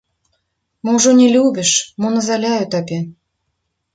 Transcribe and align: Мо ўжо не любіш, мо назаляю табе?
Мо 0.87 0.93
ўжо 0.95 1.11
не 1.19 1.27
любіш, 1.35 1.71
мо 2.03 2.07
назаляю 2.15 2.65
табе? 2.77 2.99